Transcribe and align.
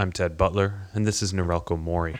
I'm 0.00 0.12
Ted 0.12 0.38
Butler, 0.38 0.88
and 0.94 1.06
this 1.06 1.20
is 1.20 1.34
Norelco 1.34 1.78
Mori. 1.78 2.16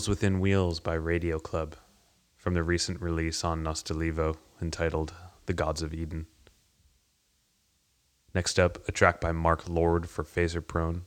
Wheels 0.00 0.08
Within 0.08 0.40
Wheels 0.40 0.80
by 0.80 0.94
Radio 0.94 1.38
Club 1.38 1.76
from 2.34 2.54
the 2.54 2.62
recent 2.62 3.02
release 3.02 3.44
on 3.44 3.62
Nostalivo 3.62 4.38
entitled 4.62 5.12
The 5.44 5.52
Gods 5.52 5.82
of 5.82 5.92
Eden. 5.92 6.24
Next 8.34 8.58
up, 8.58 8.78
a 8.88 8.92
track 8.92 9.20
by 9.20 9.32
Mark 9.32 9.68
Lord 9.68 10.08
for 10.08 10.24
Phaser 10.24 10.66
Prone 10.66 11.04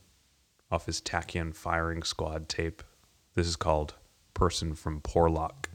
off 0.70 0.86
his 0.86 1.00
Tachyon 1.00 1.56
Firing 1.56 2.04
Squad 2.04 2.48
tape. 2.48 2.84
This 3.34 3.48
is 3.48 3.56
called 3.56 3.94
Person 4.32 4.76
from 4.76 5.00
Porlock. 5.00 5.70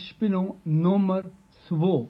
Einspielung 0.00 0.56
Nummer 0.64 1.24
2. 1.68 2.08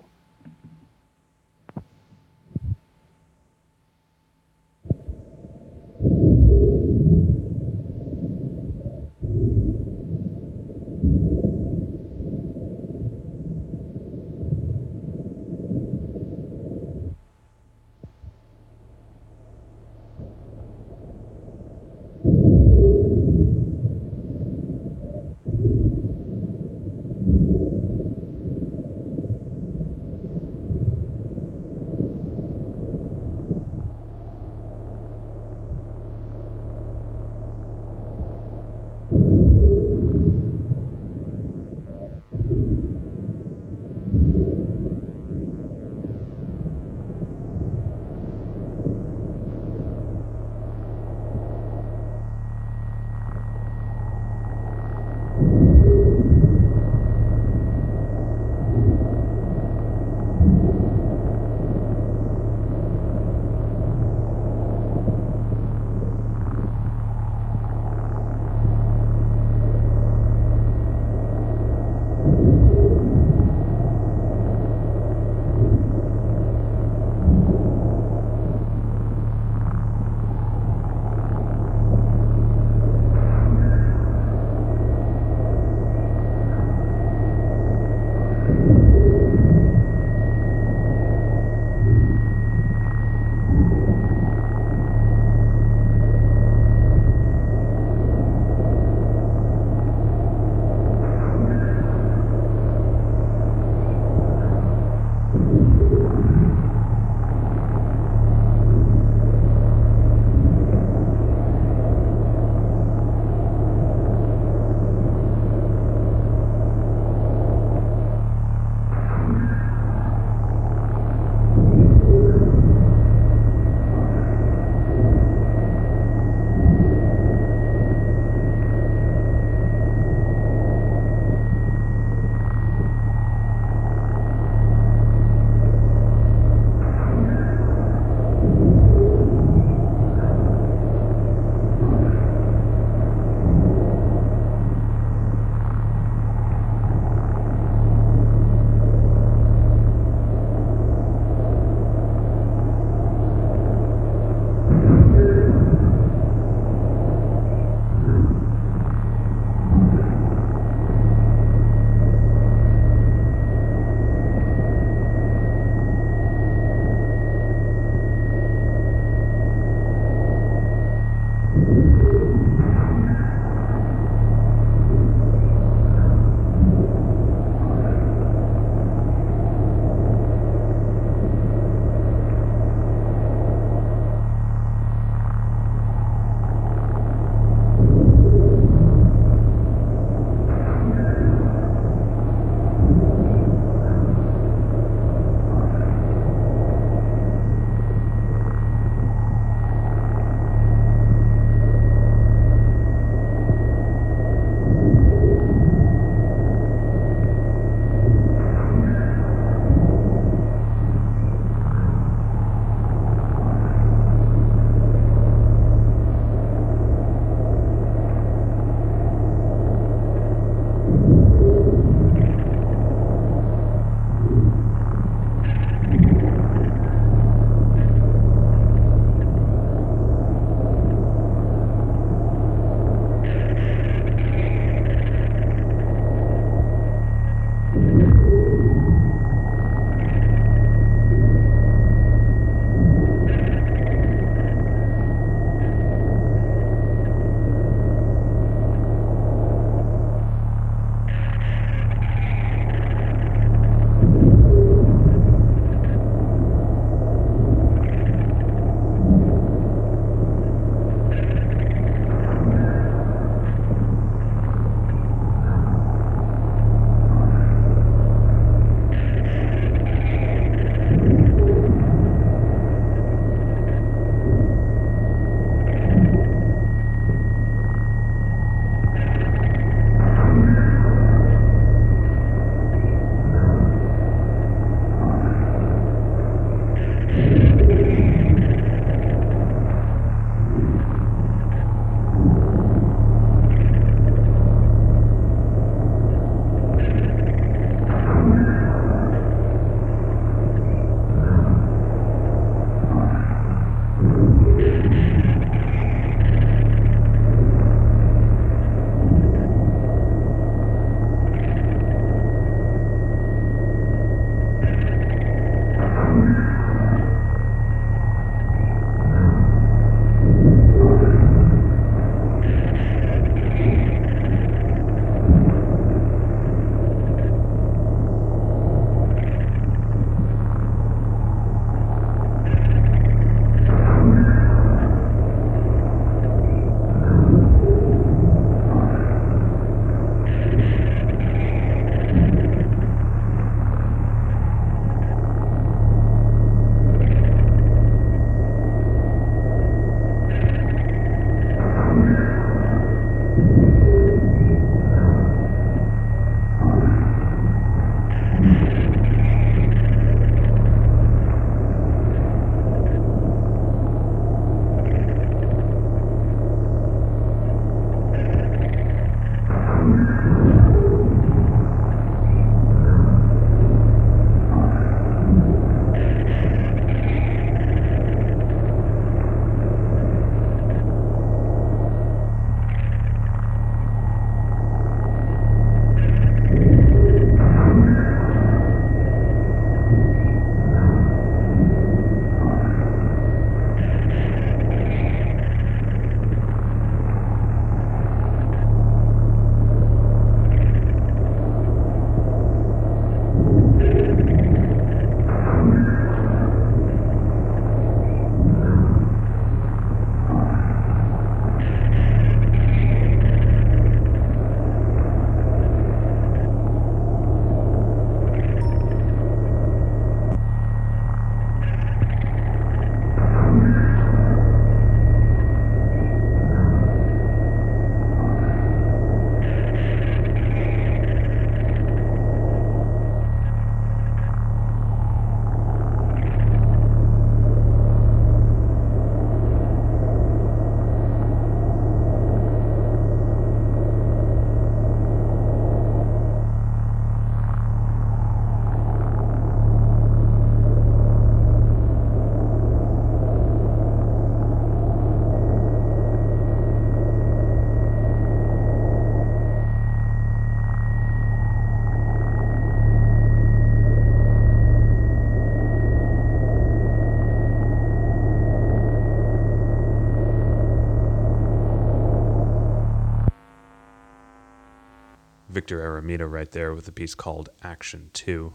Victor 475.61 475.81
Aramita 475.81 476.27
right 476.27 476.51
there 476.53 476.73
with 476.73 476.89
a 476.89 476.93
piece 476.93 477.15
called 477.15 477.51
Action 477.63 478.09
2. 478.15 478.55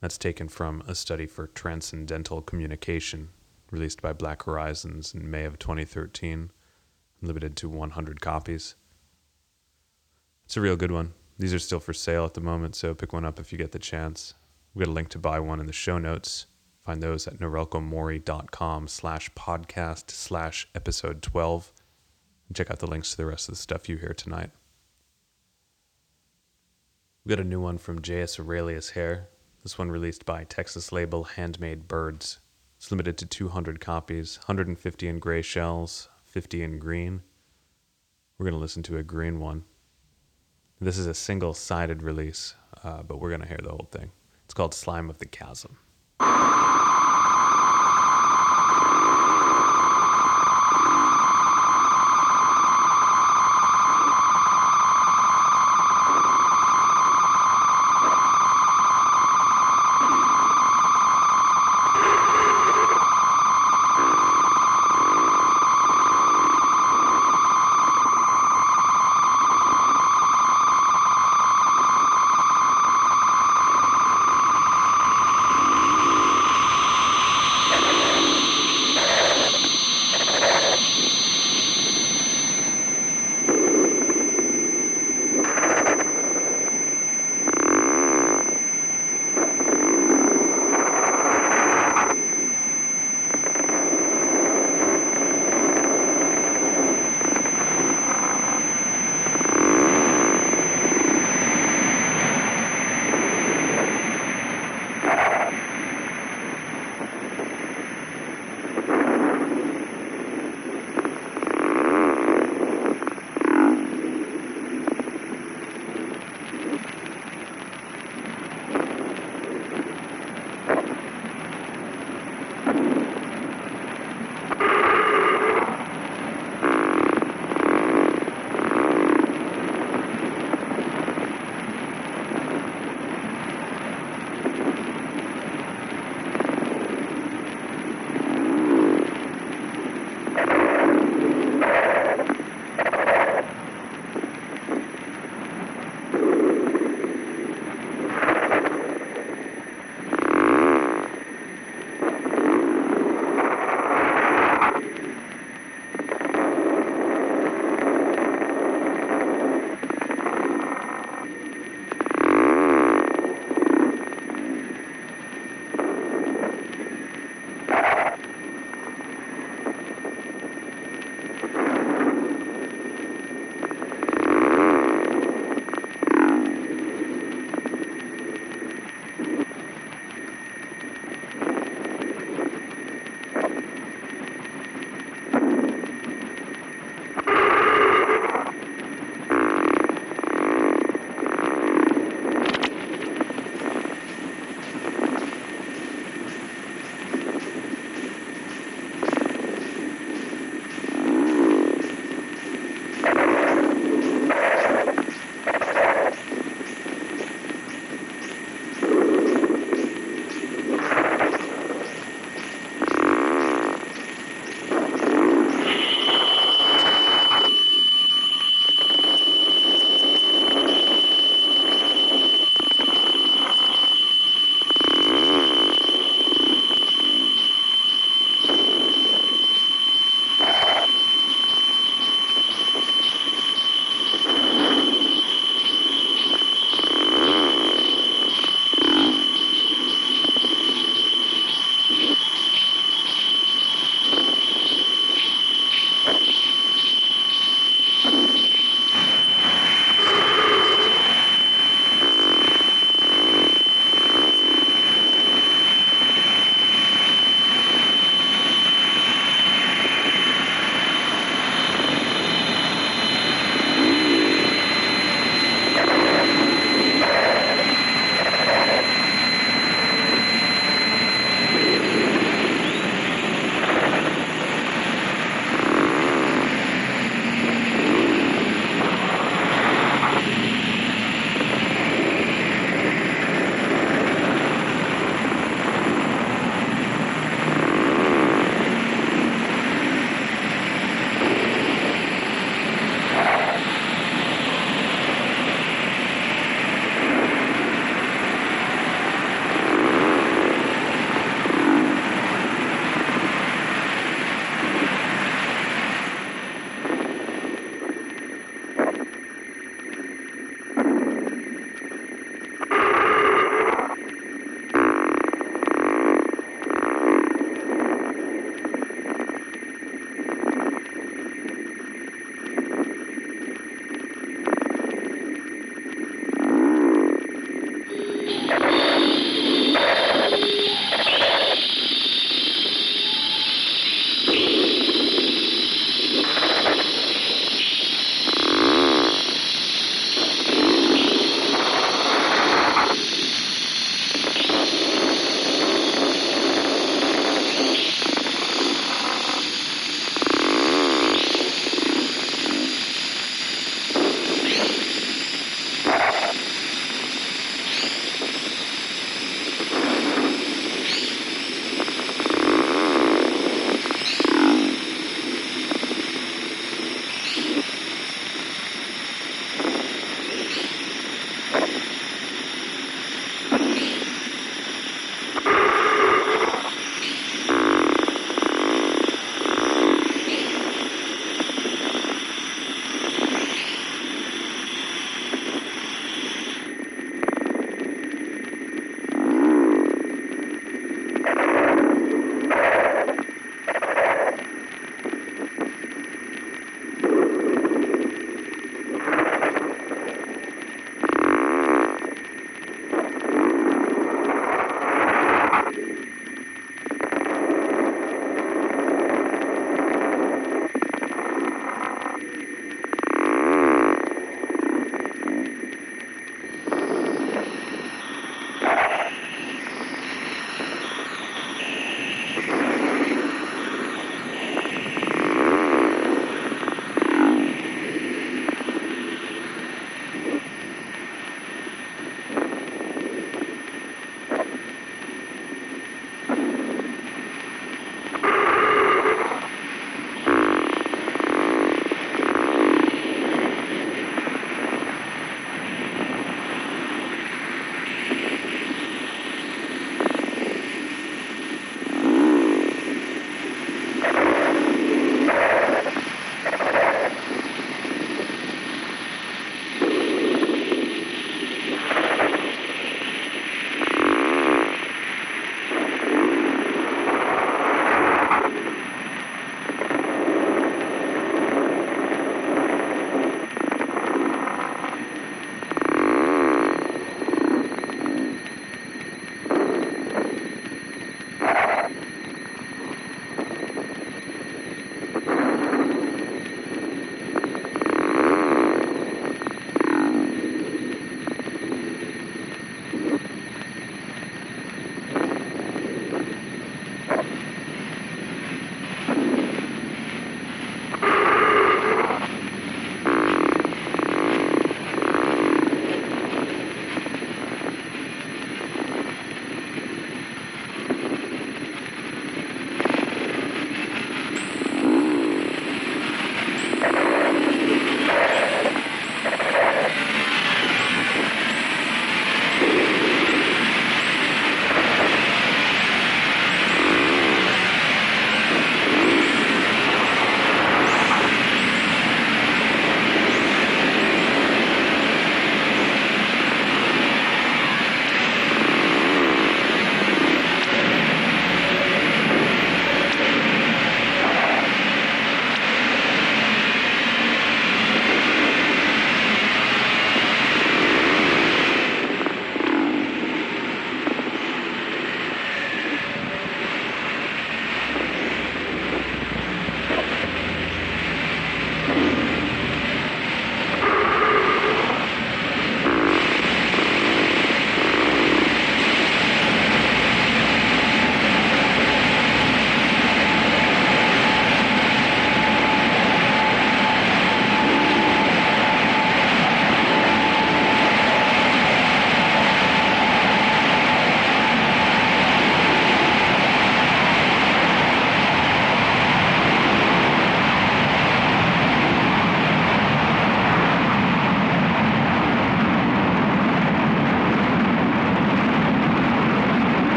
That's 0.00 0.16
taken 0.16 0.46
from 0.46 0.84
a 0.86 0.94
study 0.94 1.26
for 1.26 1.48
transcendental 1.48 2.40
communication 2.40 3.30
released 3.72 4.00
by 4.00 4.12
Black 4.12 4.44
Horizons 4.44 5.14
in 5.14 5.28
May 5.28 5.44
of 5.44 5.58
2013, 5.58 6.52
limited 7.22 7.56
to 7.56 7.68
100 7.68 8.20
copies. 8.20 8.76
It's 10.44 10.56
a 10.56 10.60
real 10.60 10.76
good 10.76 10.92
one. 10.92 11.14
These 11.40 11.54
are 11.54 11.58
still 11.58 11.80
for 11.80 11.92
sale 11.92 12.24
at 12.24 12.34
the 12.34 12.40
moment, 12.40 12.76
so 12.76 12.94
pick 12.94 13.12
one 13.12 13.24
up 13.24 13.40
if 13.40 13.50
you 13.50 13.58
get 13.58 13.72
the 13.72 13.80
chance. 13.80 14.34
We've 14.74 14.86
got 14.86 14.92
a 14.92 14.94
link 14.94 15.08
to 15.08 15.18
buy 15.18 15.40
one 15.40 15.58
in 15.58 15.66
the 15.66 15.72
show 15.72 15.98
notes. 15.98 16.46
Find 16.86 17.02
those 17.02 17.26
at 17.26 17.40
norelcomori.com 17.40 18.86
slash 18.86 19.28
podcast 19.32 20.12
slash 20.12 20.68
episode 20.72 21.20
12. 21.20 21.72
And 22.46 22.56
check 22.56 22.70
out 22.70 22.78
the 22.78 22.86
links 22.86 23.10
to 23.10 23.16
the 23.16 23.26
rest 23.26 23.48
of 23.48 23.56
the 23.56 23.60
stuff 23.60 23.88
you 23.88 23.96
hear 23.96 24.14
tonight. 24.14 24.52
We 27.24 27.30
got 27.30 27.38
a 27.38 27.44
new 27.44 27.60
one 27.60 27.78
from 27.78 28.02
J.S. 28.02 28.40
Aurelius 28.40 28.90
Hair. 28.90 29.28
This 29.62 29.78
one 29.78 29.92
released 29.92 30.26
by 30.26 30.42
Texas 30.42 30.90
label 30.90 31.22
Handmade 31.22 31.86
Birds. 31.86 32.40
It's 32.76 32.90
limited 32.90 33.16
to 33.18 33.26
200 33.26 33.78
copies, 33.78 34.38
150 34.38 35.06
in 35.06 35.20
gray 35.20 35.40
shells, 35.40 36.08
50 36.24 36.64
in 36.64 36.78
green. 36.80 37.22
We're 38.36 38.46
going 38.46 38.54
to 38.54 38.60
listen 38.60 38.82
to 38.82 38.96
a 38.96 39.04
green 39.04 39.38
one. 39.38 39.62
This 40.80 40.98
is 40.98 41.06
a 41.06 41.14
single 41.14 41.54
sided 41.54 42.02
release, 42.02 42.56
uh, 42.82 43.04
but 43.04 43.20
we're 43.20 43.28
going 43.28 43.42
to 43.42 43.46
hear 43.46 43.60
the 43.62 43.70
whole 43.70 43.88
thing. 43.92 44.10
It's 44.44 44.54
called 44.54 44.74
Slime 44.74 45.08
of 45.08 45.18
the 45.18 45.26
Chasm. 45.26 45.78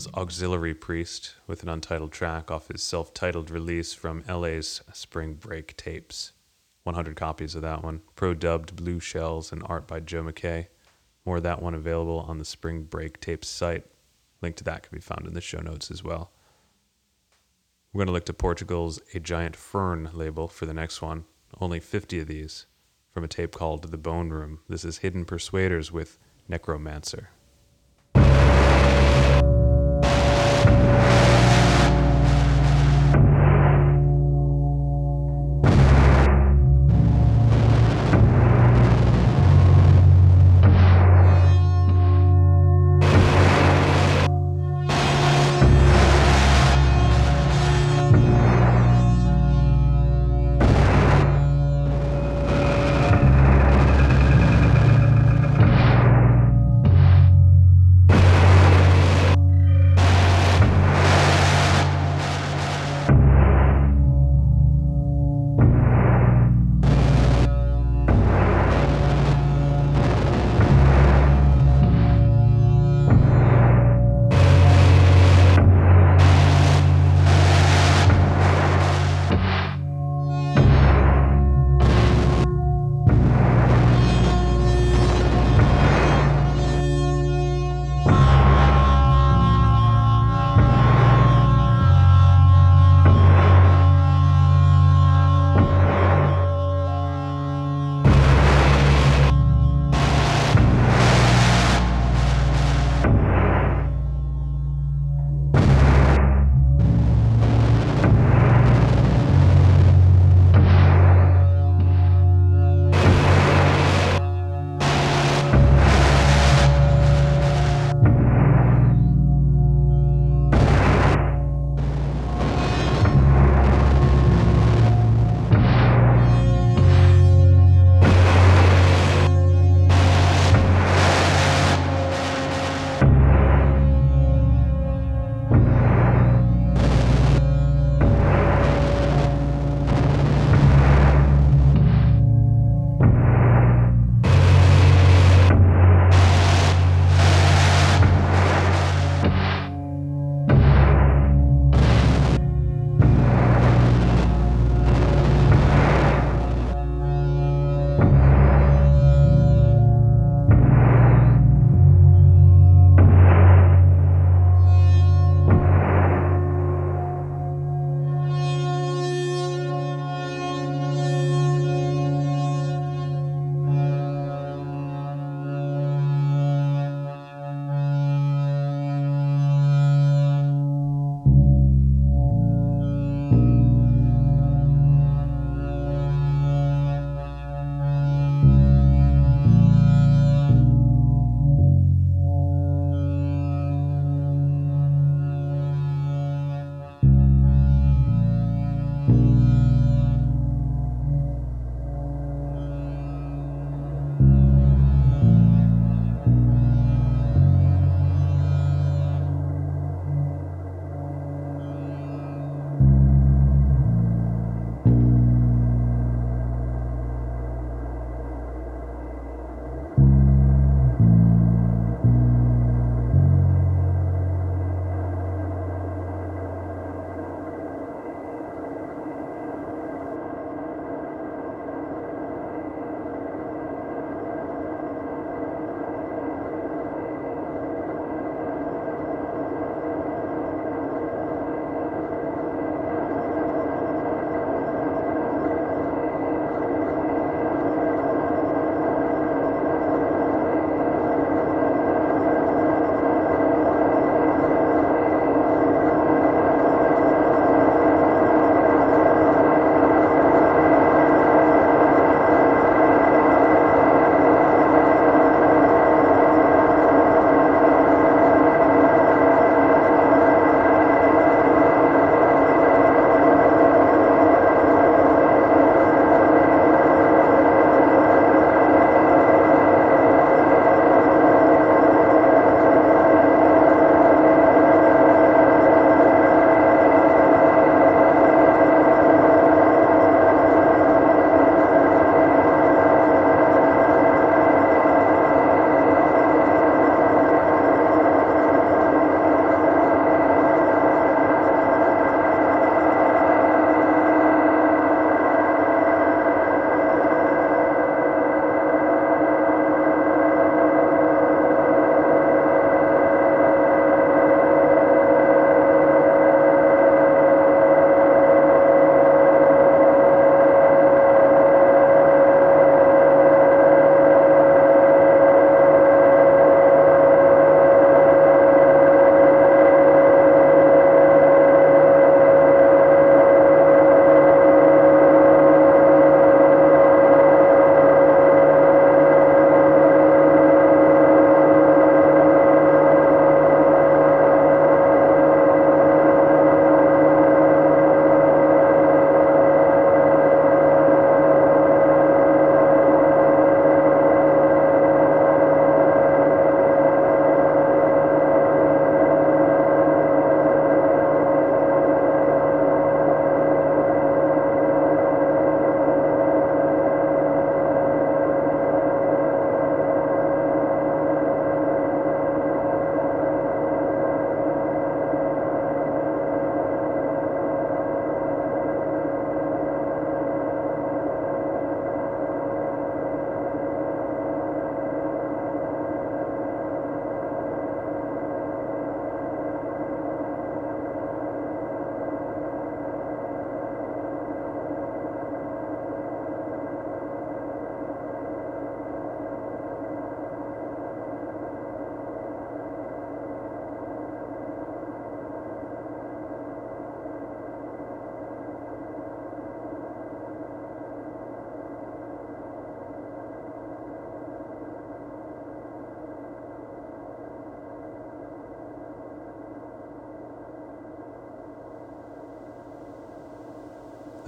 Was 0.00 0.08
Auxiliary 0.14 0.72
Priest 0.72 1.34
with 1.46 1.62
an 1.62 1.68
untitled 1.68 2.10
track 2.10 2.50
off 2.50 2.68
his 2.68 2.82
self 2.82 3.12
titled 3.12 3.50
release 3.50 3.92
from 3.92 4.24
LA's 4.26 4.80
Spring 4.94 5.34
Break 5.34 5.76
tapes. 5.76 6.32
100 6.84 7.16
copies 7.16 7.54
of 7.54 7.60
that 7.60 7.84
one. 7.84 8.00
Pro 8.16 8.32
dubbed 8.32 8.76
Blue 8.76 8.98
Shells 8.98 9.52
and 9.52 9.62
art 9.66 9.86
by 9.86 10.00
Joe 10.00 10.22
McKay. 10.22 10.68
More 11.26 11.36
of 11.36 11.42
that 11.42 11.60
one 11.60 11.74
available 11.74 12.20
on 12.20 12.38
the 12.38 12.46
Spring 12.46 12.84
Break 12.84 13.20
tapes 13.20 13.48
site. 13.48 13.84
Link 14.40 14.56
to 14.56 14.64
that 14.64 14.84
can 14.84 14.96
be 14.96 15.02
found 15.02 15.26
in 15.26 15.34
the 15.34 15.40
show 15.42 15.60
notes 15.60 15.90
as 15.90 16.02
well. 16.02 16.30
We're 17.92 17.98
going 17.98 18.06
to 18.06 18.14
look 18.14 18.24
to 18.24 18.32
Portugal's 18.32 19.02
A 19.12 19.20
Giant 19.20 19.54
Fern 19.54 20.08
label 20.14 20.48
for 20.48 20.64
the 20.64 20.72
next 20.72 21.02
one. 21.02 21.26
Only 21.60 21.78
50 21.78 22.20
of 22.20 22.26
these 22.26 22.64
from 23.10 23.22
a 23.22 23.28
tape 23.28 23.52
called 23.52 23.90
The 23.90 23.98
Bone 23.98 24.30
Room. 24.30 24.60
This 24.66 24.82
is 24.82 24.98
Hidden 24.98 25.26
Persuaders 25.26 25.92
with 25.92 26.18
Necromancer. 26.48 27.28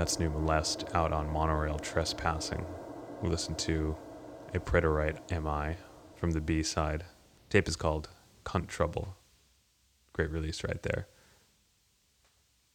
That's 0.02 0.18
New 0.18 0.30
Molest 0.30 0.84
out 0.94 1.12
on 1.12 1.32
monorail 1.32 1.78
trespassing. 1.78 2.66
We 3.22 3.28
listened 3.28 3.56
to 3.58 3.94
a 4.52 4.58
Preterite 4.58 5.20
MI 5.30 5.76
from 6.16 6.32
the 6.32 6.40
B 6.40 6.64
side. 6.64 7.04
Tape 7.50 7.68
is 7.68 7.76
called 7.76 8.08
Cunt 8.44 8.66
Trouble. 8.66 9.16
Great 10.12 10.32
release 10.32 10.64
right 10.64 10.82
there. 10.82 11.06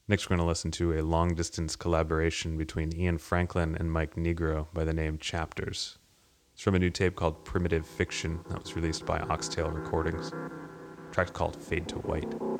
Next, 0.07 0.29
we're 0.29 0.37
going 0.37 0.45
to 0.45 0.47
listen 0.47 0.71
to 0.71 0.97
a 0.97 1.03
long 1.03 1.35
distance 1.35 1.75
collaboration 1.75 2.57
between 2.57 2.95
Ian 2.95 3.17
Franklin 3.17 3.75
and 3.77 3.91
Mike 3.91 4.15
Negro 4.15 4.67
by 4.73 4.85
the 4.85 4.93
name 4.93 5.17
Chapters. 5.17 5.97
It's 6.53 6.61
from 6.61 6.75
a 6.75 6.79
new 6.79 6.91
tape 6.91 7.17
called 7.17 7.43
Primitive 7.43 7.85
Fiction 7.85 8.39
that 8.47 8.63
was 8.63 8.77
released 8.77 9.05
by 9.05 9.19
Oxtail 9.19 9.69
Recordings. 9.69 10.31
The 10.31 11.11
track's 11.11 11.31
called 11.31 11.61
Fade 11.61 11.89
to 11.89 11.95
White. 11.95 12.56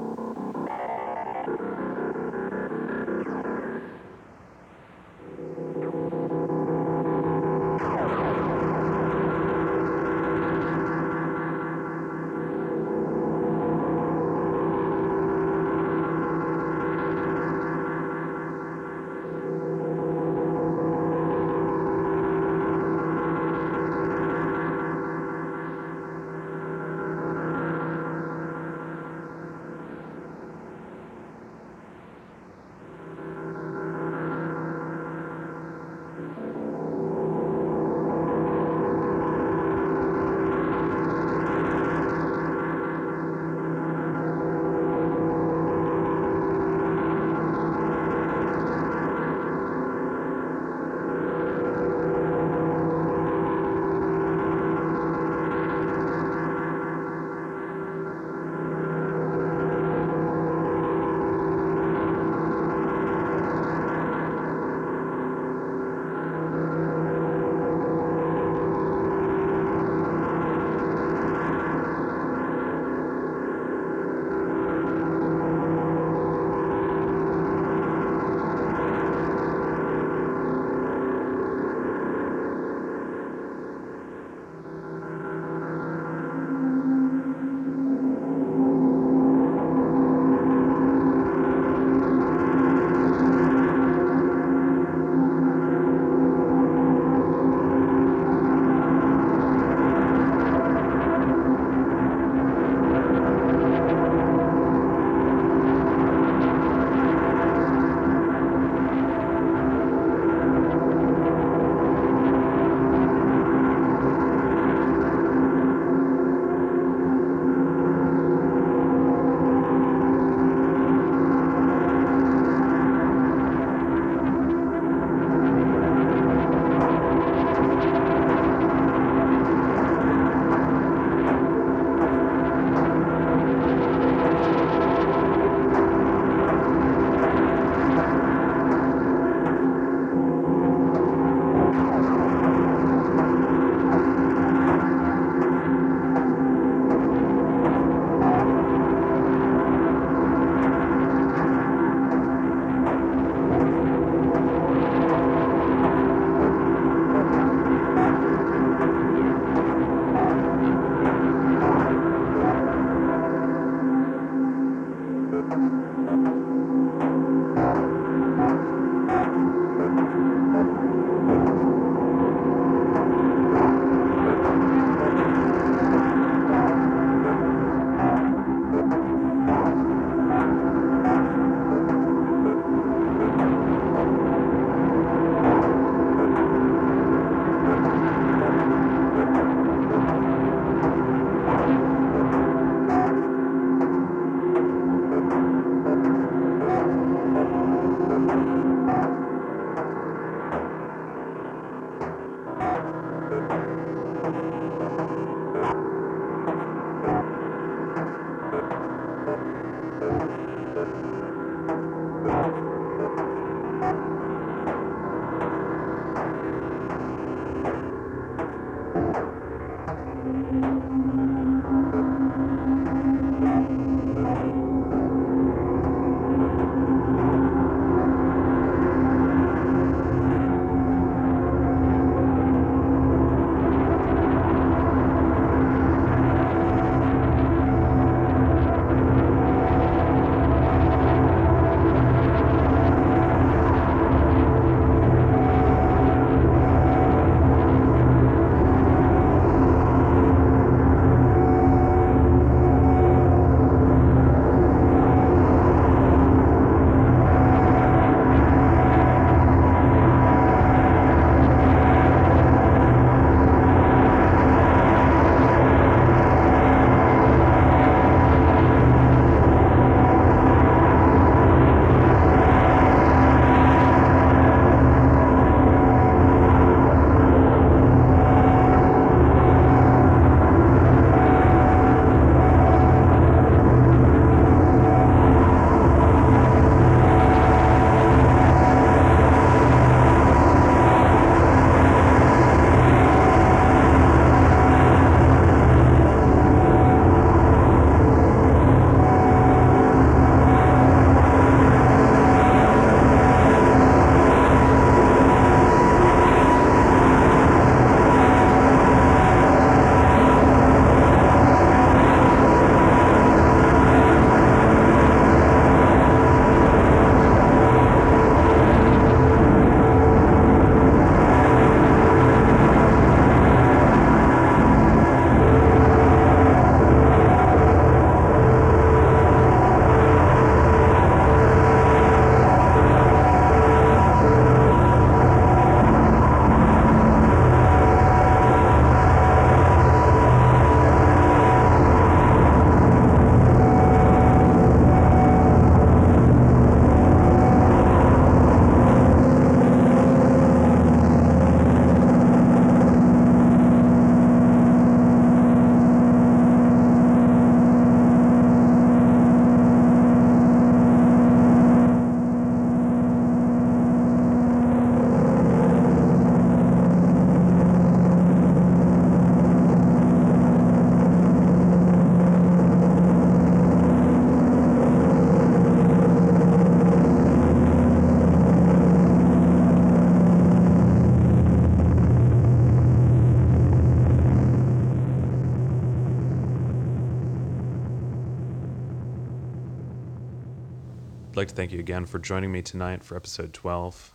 Like 391.47 391.51
to 391.51 391.55
thank 391.55 391.71
you 391.71 391.79
again 391.79 392.05
for 392.05 392.19
joining 392.19 392.51
me 392.51 392.61
tonight 392.61 393.01
for 393.05 393.15
episode 393.15 393.53
12. 393.53 394.13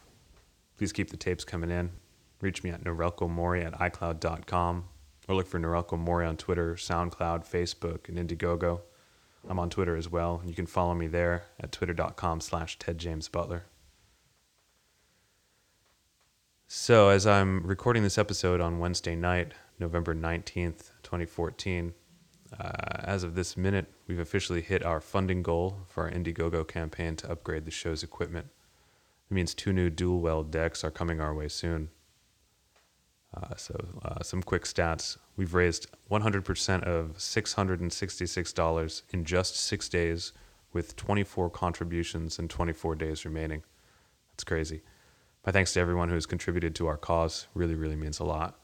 Please 0.76 0.92
keep 0.92 1.08
the 1.08 1.16
tapes 1.16 1.46
coming 1.46 1.70
in. 1.70 1.88
Reach 2.42 2.62
me 2.62 2.68
at 2.68 2.84
norelcomori 2.84 3.64
at 3.64 3.72
icloud.com 3.72 4.84
or 5.26 5.34
look 5.34 5.46
for 5.46 5.58
Norelco 5.58 5.98
Mori 5.98 6.26
on 6.26 6.36
Twitter, 6.36 6.74
SoundCloud, 6.74 7.50
Facebook, 7.50 8.10
and 8.10 8.18
Indiegogo. 8.18 8.82
I'm 9.48 9.58
on 9.58 9.70
Twitter 9.70 9.96
as 9.96 10.10
well, 10.10 10.40
and 10.40 10.50
you 10.50 10.54
can 10.54 10.66
follow 10.66 10.94
me 10.94 11.06
there 11.06 11.44
at 11.58 11.72
twitter.com 11.72 12.42
slash 12.42 12.76
tedjamesbutler. 12.78 13.62
So, 16.68 17.08
as 17.08 17.26
I'm 17.26 17.66
recording 17.66 18.02
this 18.02 18.18
episode 18.18 18.60
on 18.60 18.78
Wednesday 18.78 19.16
night, 19.16 19.54
November 19.78 20.14
19th, 20.14 20.90
2014, 21.02 21.94
uh, 22.60 22.70
as 23.04 23.24
of 23.24 23.34
this 23.34 23.56
minute, 23.56 23.86
we've 24.12 24.20
officially 24.20 24.60
hit 24.60 24.84
our 24.84 25.00
funding 25.00 25.42
goal 25.42 25.78
for 25.88 26.04
our 26.04 26.10
Indiegogo 26.10 26.68
campaign 26.68 27.16
to 27.16 27.32
upgrade 27.32 27.64
the 27.64 27.70
show's 27.70 28.02
equipment. 28.02 28.48
It 29.30 29.32
means 29.32 29.54
two 29.54 29.72
new 29.72 29.88
dual 29.88 30.20
well 30.20 30.42
decks 30.42 30.84
are 30.84 30.90
coming 30.90 31.18
our 31.18 31.34
way 31.34 31.48
soon. 31.48 31.88
Uh, 33.34 33.56
so, 33.56 33.74
uh, 34.04 34.22
some 34.22 34.42
quick 34.42 34.64
stats. 34.64 35.16
We've 35.34 35.54
raised 35.54 35.86
100% 36.10 36.82
of 36.82 37.16
$666 37.16 39.02
in 39.14 39.24
just 39.24 39.56
six 39.56 39.88
days, 39.88 40.32
with 40.74 40.94
24 40.96 41.48
contributions 41.48 42.38
and 42.38 42.50
24 42.50 42.94
days 42.96 43.24
remaining. 43.24 43.62
That's 44.32 44.44
crazy. 44.44 44.82
My 45.46 45.52
thanks 45.52 45.72
to 45.72 45.80
everyone 45.80 46.10
who 46.10 46.14
has 46.16 46.26
contributed 46.26 46.74
to 46.74 46.86
our 46.86 46.98
cause. 46.98 47.46
Really, 47.54 47.74
really 47.74 47.96
means 47.96 48.20
a 48.20 48.24
lot. 48.24 48.58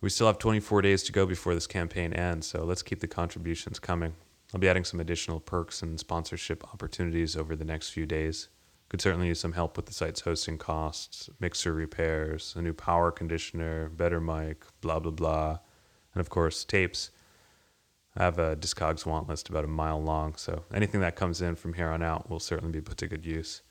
We 0.00 0.10
still 0.10 0.26
have 0.26 0.38
24 0.38 0.82
days 0.82 1.04
to 1.04 1.12
go 1.12 1.24
before 1.24 1.54
this 1.54 1.68
campaign 1.68 2.12
ends, 2.12 2.48
so 2.48 2.64
let's 2.64 2.82
keep 2.82 2.98
the 2.98 3.06
contributions 3.06 3.78
coming. 3.78 4.14
I'll 4.54 4.60
be 4.60 4.68
adding 4.68 4.84
some 4.84 5.00
additional 5.00 5.40
perks 5.40 5.82
and 5.82 5.98
sponsorship 5.98 6.64
opportunities 6.72 7.36
over 7.36 7.56
the 7.56 7.64
next 7.64 7.90
few 7.90 8.06
days. 8.06 8.48
Could 8.88 9.00
certainly 9.00 9.26
use 9.26 9.40
some 9.40 9.52
help 9.52 9.76
with 9.76 9.86
the 9.86 9.92
site's 9.92 10.20
hosting 10.20 10.58
costs, 10.58 11.28
mixer 11.40 11.72
repairs, 11.72 12.54
a 12.56 12.62
new 12.62 12.72
power 12.72 13.10
conditioner, 13.10 13.88
better 13.88 14.20
mic, 14.20 14.64
blah, 14.80 15.00
blah, 15.00 15.10
blah. 15.10 15.58
And 16.14 16.20
of 16.20 16.30
course, 16.30 16.64
tapes. 16.64 17.10
I 18.16 18.22
have 18.22 18.38
a 18.38 18.56
Discogs 18.56 19.04
want 19.04 19.28
list 19.28 19.48
about 19.48 19.64
a 19.64 19.68
mile 19.68 20.00
long, 20.00 20.36
so 20.36 20.64
anything 20.72 21.00
that 21.00 21.16
comes 21.16 21.42
in 21.42 21.56
from 21.56 21.74
here 21.74 21.88
on 21.88 22.02
out 22.02 22.30
will 22.30 22.40
certainly 22.40 22.72
be 22.72 22.80
put 22.80 22.96
to 22.98 23.08
good 23.08 23.26
use. 23.26 23.62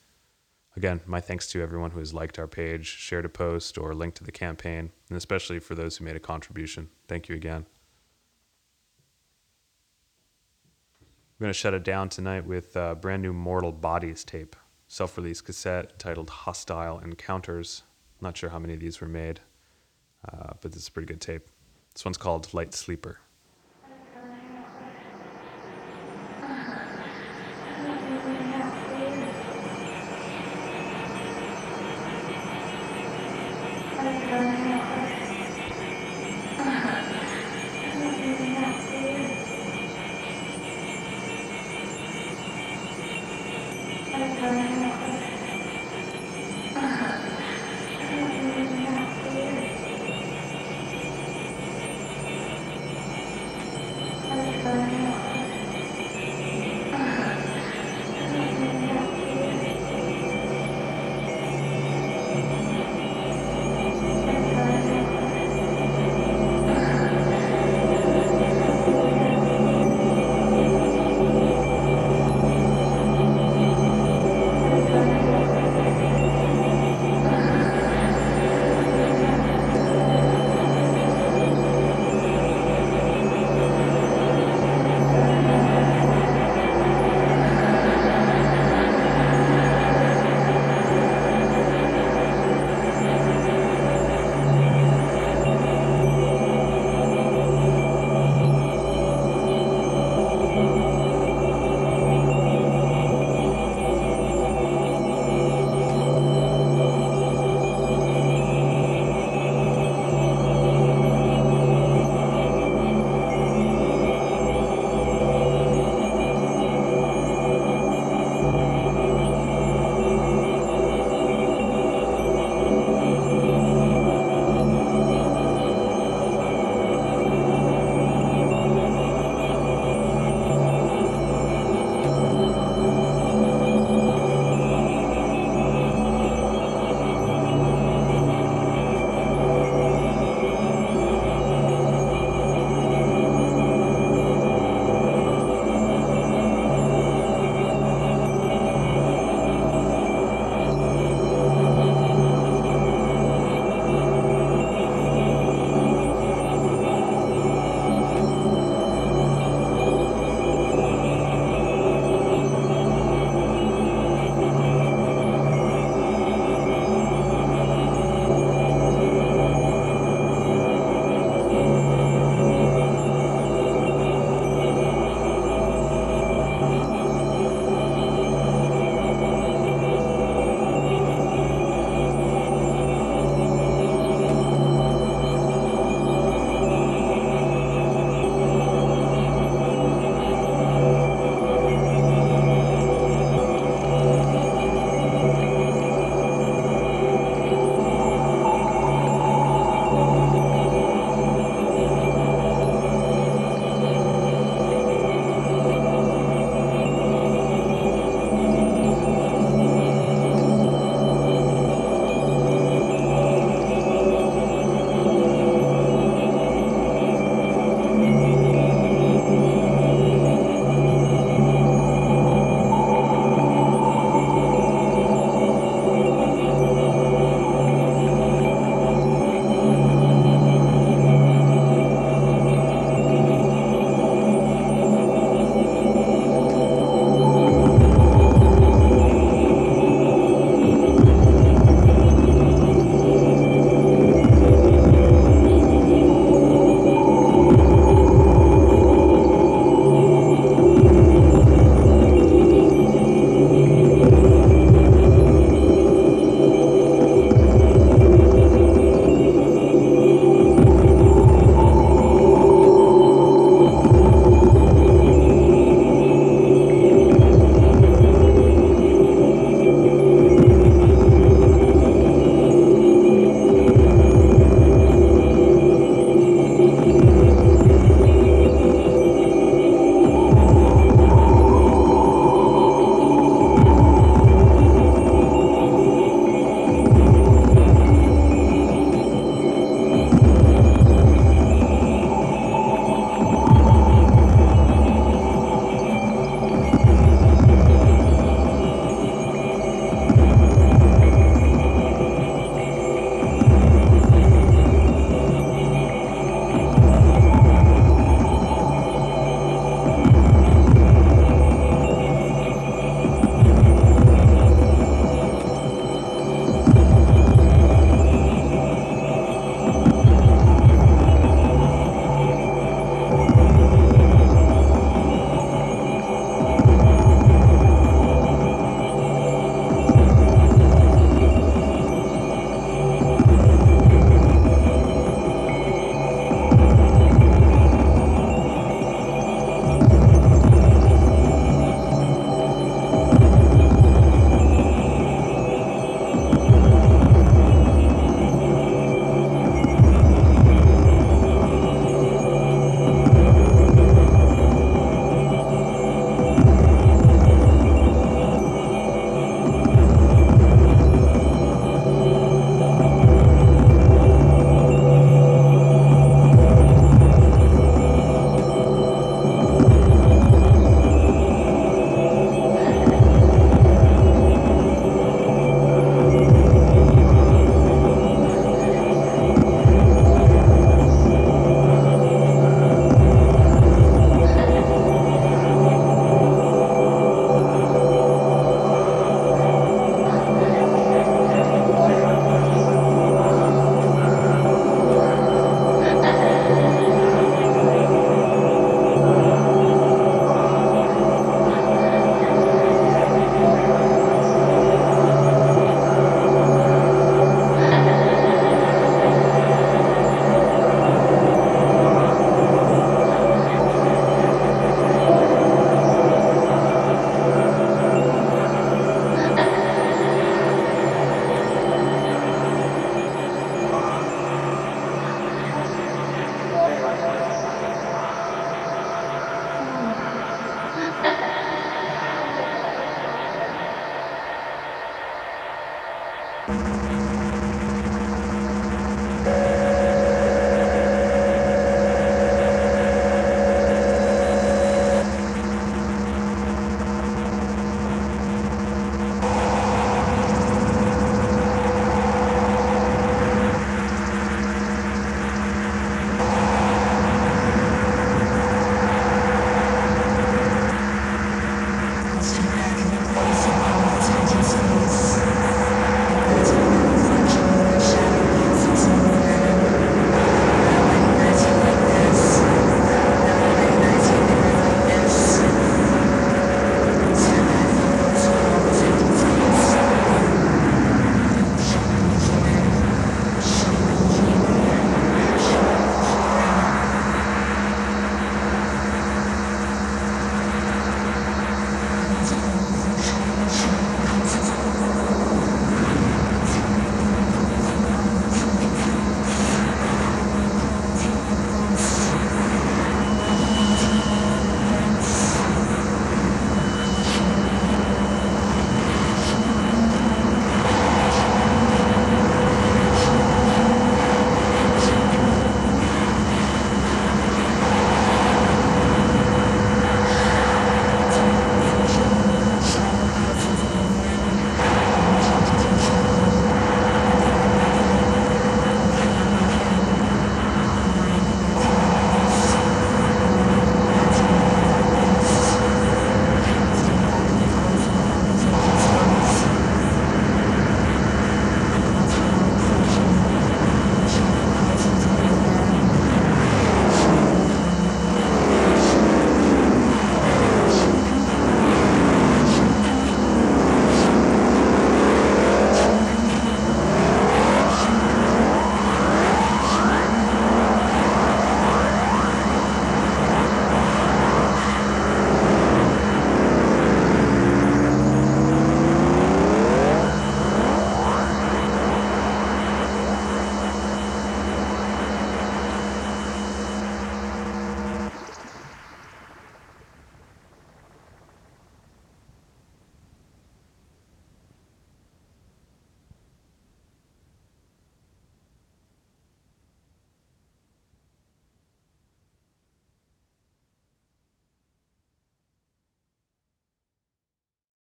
Again, 0.76 1.00
my 1.06 1.22
thanks 1.22 1.48
to 1.52 1.62
everyone 1.62 1.92
who 1.92 2.00
has 2.00 2.14
liked 2.14 2.38
our 2.38 2.48
page, 2.48 2.86
shared 2.86 3.26
a 3.26 3.30
post, 3.30 3.78
or 3.78 3.96
linked 3.96 4.18
to 4.18 4.26
the 4.26 4.32
campaign, 4.32 4.92
and 5.10 5.18
especially 5.18 5.60
for 5.60 5.74
those 5.74 5.98
who 5.98 6.06
made 6.06 6.18
a 6.18 6.20
contribution. 6.20 6.90
Thank 7.08 7.30
you 7.30 7.36
again. 7.36 7.66
I'm 11.38 11.44
going 11.44 11.50
to 11.50 11.54
shut 11.54 11.74
it 11.74 11.84
down 11.84 12.08
tonight 12.08 12.46
with 12.46 12.78
brand 13.02 13.22
new 13.22 13.34
Mortal 13.34 13.74
Bodies 13.74 14.24
tape 14.24 14.56
self 14.88 15.18
release 15.18 15.42
cassette 15.42 15.92
entitled 15.92 16.30
Hostile 16.30 17.00
Encounters. 17.00 17.84
Not 18.22 18.38
sure 18.38 18.52
how 18.52 18.60
many 18.60 18.74
of 18.74 18.80
these 18.80 19.02
were 19.02 19.10
made, 19.10 19.42
uh, 20.32 20.54
but 20.62 20.72
this 20.72 20.84
is 20.84 20.88
a 20.88 20.92
pretty 20.94 21.08
good 21.08 21.20
tape. 21.20 21.50
This 21.94 22.06
one's 22.06 22.16
called 22.16 22.54
Light 22.54 22.74
Sleeper. 22.74 23.20